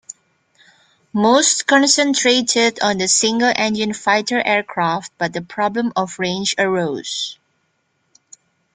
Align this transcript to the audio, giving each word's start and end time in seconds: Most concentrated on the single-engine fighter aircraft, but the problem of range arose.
Most 1.13 1.67
concentrated 1.67 2.79
on 2.81 2.97
the 2.97 3.07
single-engine 3.07 3.93
fighter 3.93 4.41
aircraft, 4.43 5.11
but 5.19 5.33
the 5.33 5.43
problem 5.43 5.93
of 5.95 6.17
range 6.17 6.55
arose. 6.57 7.37